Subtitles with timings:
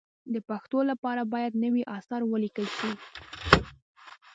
[0.33, 2.91] د پښتو لپاره باید نوي اثار ولیکل شي.